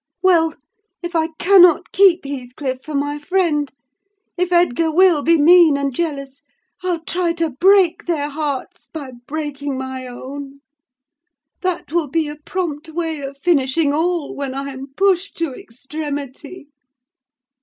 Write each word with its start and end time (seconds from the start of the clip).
Well, 0.23 0.55
if 1.03 1.15
I 1.15 1.27
cannot 1.37 1.91
keep 1.91 2.25
Heathcliff 2.25 2.81
for 2.83 2.95
my 2.95 3.19
friend—if 3.19 4.51
Edgar 4.51 4.91
will 4.91 5.21
be 5.21 5.37
mean 5.37 5.77
and 5.77 5.93
jealous, 5.93 6.41
I'll 6.83 7.03
try 7.03 7.33
to 7.33 7.51
break 7.51 8.07
their 8.07 8.27
hearts 8.29 8.87
by 8.87 9.11
breaking 9.27 9.77
my 9.77 10.07
own. 10.07 10.61
That 11.61 11.91
will 11.91 12.07
be 12.09 12.27
a 12.27 12.35
prompt 12.35 12.89
way 12.89 13.19
of 13.19 13.37
finishing 13.37 13.93
all, 13.93 14.33
when 14.35 14.55
I 14.55 14.69
am 14.71 14.87
pushed 14.97 15.37
to 15.37 15.53
extremity! 15.53 16.69